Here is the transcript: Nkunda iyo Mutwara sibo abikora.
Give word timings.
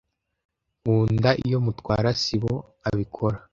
Nkunda 0.81 1.29
iyo 1.45 1.57
Mutwara 1.65 2.09
sibo 2.21 2.53
abikora. 2.87 3.37